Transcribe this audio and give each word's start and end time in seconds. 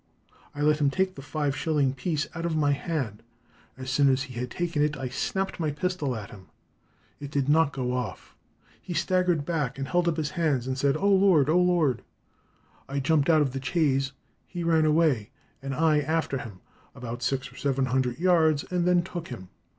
I 0.55 0.61
let 0.61 0.81
him 0.81 0.89
take 0.89 1.13
the 1.13 1.21
five 1.21 1.55
shilling 1.55 1.93
piece 1.93 2.25
out 2.33 2.43
of 2.43 2.55
my 2.55 2.71
hand. 2.71 3.21
As 3.77 3.91
soon 3.91 4.09
as 4.09 4.23
he 4.23 4.33
had 4.33 4.49
taken 4.49 4.81
it 4.81 4.97
I 4.97 5.09
snapped 5.09 5.59
my 5.59 5.69
pistol 5.69 6.15
at 6.15 6.31
him. 6.31 6.47
It 7.19 7.29
did 7.29 7.47
not 7.47 7.71
go 7.71 7.93
off. 7.93 8.35
He 8.81 8.95
staggered 8.95 9.45
back 9.45 9.77
and 9.77 9.87
held 9.87 10.07
up 10.07 10.17
his 10.17 10.31
hands, 10.31 10.65
and 10.65 10.75
said, 10.75 10.97
'Oh, 10.97 11.07
Lord! 11.13 11.49
oh, 11.51 11.61
Lord!' 11.61 12.01
I 12.89 12.99
jumped 12.99 13.29
out 13.29 13.43
of 13.43 13.53
the 13.53 13.63
chaise; 13.63 14.13
he 14.47 14.63
ran 14.63 14.85
away, 14.85 15.29
and 15.61 15.71
I 15.75 15.99
after 15.99 16.39
him 16.39 16.61
about 16.95 17.21
six 17.21 17.53
or 17.53 17.55
seven 17.55 17.85
hundred 17.85 18.17
yards, 18.17 18.63
and 18.71 18.87
then 18.87 19.03
took 19.03 19.27
him. 19.27 19.49